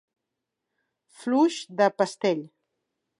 [1.19, 2.43] Fluix de pestell.